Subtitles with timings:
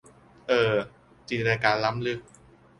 [0.47, 0.73] เอ่อ
[1.27, 2.19] จินตนาการล้ำลึก